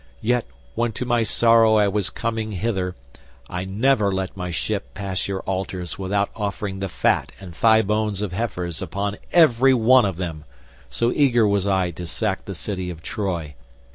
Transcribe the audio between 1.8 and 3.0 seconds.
was coming hither,